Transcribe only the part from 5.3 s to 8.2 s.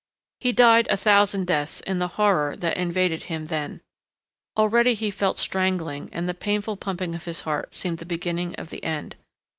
strangling, and the painful pumping of his heart seemed the